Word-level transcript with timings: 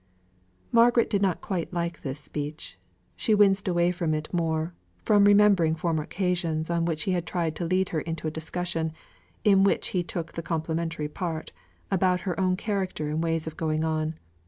Margaret 0.71 1.11
did 1.11 1.21
not 1.21 1.41
quite 1.41 1.71
like 1.71 2.01
this 2.01 2.19
speech; 2.19 2.79
she 3.15 3.35
winced 3.35 3.67
away 3.67 3.91
from 3.91 4.15
it 4.15 4.33
more, 4.33 4.73
from 5.03 5.25
remembering 5.25 5.75
former 5.75 6.01
occasions 6.01 6.71
on 6.71 6.85
which 6.85 7.03
he 7.03 7.11
had 7.11 7.27
tried 7.27 7.55
to 7.57 7.65
lead 7.67 7.89
her 7.89 8.01
into 8.01 8.27
a 8.27 8.31
discussion 8.31 8.93
(in 9.43 9.63
which 9.63 9.89
he 9.89 10.01
took 10.01 10.31
the 10.31 10.41
complimentary 10.41 11.07
part) 11.07 11.51
about 11.91 12.21
her 12.21 12.39
own 12.39 12.57
character 12.57 13.09
and 13.09 13.23
ways 13.23 13.45
of 13.45 13.57
going 13.57 13.83
on. 13.83 14.15